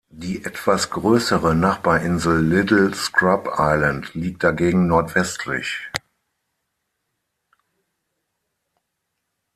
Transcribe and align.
Die 0.09 0.43
etwas 0.43 0.89
größere 0.89 1.53
Nachbarinsel 1.53 2.39
Little 2.41 2.91
Scrub 2.95 3.47
Island 3.59 4.15
liegt 4.15 4.43
dagegen 4.43 4.87
nordwestlich. 4.87 5.91